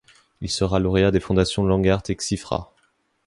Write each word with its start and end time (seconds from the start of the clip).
Il 0.41 0.49
sera 0.49 0.79
lauréat 0.79 1.11
des 1.11 1.19
fondations 1.19 1.63
Langart 1.63 2.01
et 2.09 2.15
Cziffra. 2.19 2.73